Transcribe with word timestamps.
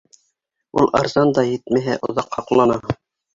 Ул 0.83 0.89
арзан 0.99 1.33
да, 1.39 1.43
етмәһә, 1.49 1.99
оҙаҡ 2.09 2.33
һаҡлана. 2.39 2.81